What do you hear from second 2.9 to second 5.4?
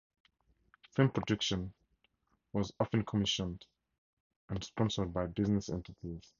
commissioned and sponsored by